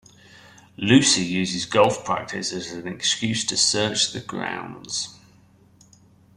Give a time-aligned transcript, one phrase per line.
[0.77, 5.19] Lucy uses golf practice as an excuse to search the grounds.